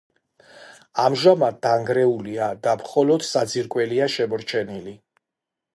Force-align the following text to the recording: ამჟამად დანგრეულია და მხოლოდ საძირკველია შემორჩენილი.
ამჟამად 1.03 1.59
დანგრეულია 1.65 2.49
და 2.65 2.75
მხოლოდ 2.83 3.29
საძირკველია 3.29 4.13
შემორჩენილი. 4.17 4.99